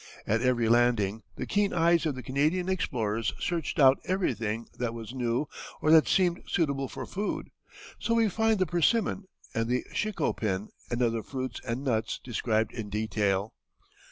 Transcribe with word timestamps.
At 0.25 0.41
every 0.41 0.67
landing 0.67 1.21
the 1.35 1.45
keen 1.45 1.73
eyes 1.73 2.07
of 2.07 2.15
the 2.15 2.23
Canadian 2.23 2.67
explorers 2.69 3.35
searched 3.39 3.77
out 3.79 3.99
everything 4.05 4.65
that 4.79 4.95
was 4.95 5.13
new 5.13 5.45
or 5.79 5.91
that 5.91 6.07
seemed 6.07 6.41
suitable 6.47 6.87
for 6.87 7.05
food; 7.05 7.51
so 7.99 8.15
we 8.15 8.27
find 8.27 8.57
the 8.57 8.65
persimmon 8.65 9.25
and 9.53 9.69
the 9.69 9.85
chicopin 9.93 10.69
and 10.89 11.03
other 11.03 11.21
fruits 11.21 11.61
and 11.67 11.83
nuts 11.83 12.19
described 12.23 12.71
in 12.73 12.89
detail. 12.89 13.53